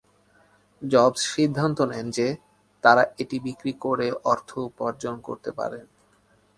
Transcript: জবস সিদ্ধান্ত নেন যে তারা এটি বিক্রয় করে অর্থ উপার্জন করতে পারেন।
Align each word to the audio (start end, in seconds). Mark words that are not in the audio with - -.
জবস 0.81 1.21
সিদ্ধান্ত 1.33 1.77
নেন 1.91 2.05
যে 2.17 2.27
তারা 2.83 3.03
এটি 3.19 3.37
বিক্রয় 3.45 3.75
করে 3.85 4.07
অর্থ 4.31 4.49
উপার্জন 4.69 5.15
করতে 5.27 5.49
পারেন। 5.59 5.85